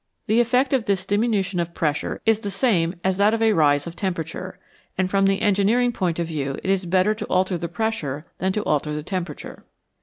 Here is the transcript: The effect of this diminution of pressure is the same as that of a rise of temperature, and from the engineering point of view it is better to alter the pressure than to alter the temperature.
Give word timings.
The 0.25 0.39
effect 0.39 0.73
of 0.73 0.85
this 0.85 1.05
diminution 1.05 1.59
of 1.59 1.75
pressure 1.75 2.23
is 2.25 2.39
the 2.39 2.49
same 2.49 2.95
as 3.03 3.17
that 3.17 3.35
of 3.35 3.41
a 3.43 3.53
rise 3.53 3.85
of 3.85 3.95
temperature, 3.95 4.57
and 4.97 5.11
from 5.11 5.27
the 5.27 5.41
engineering 5.43 5.91
point 5.91 6.17
of 6.17 6.25
view 6.25 6.57
it 6.63 6.71
is 6.71 6.87
better 6.87 7.13
to 7.13 7.25
alter 7.25 7.55
the 7.55 7.69
pressure 7.69 8.25
than 8.39 8.51
to 8.53 8.63
alter 8.63 8.95
the 8.95 9.03
temperature. 9.03 9.63